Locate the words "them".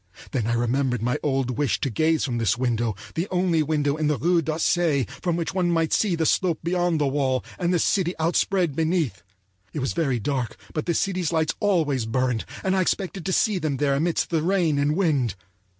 13.59-13.77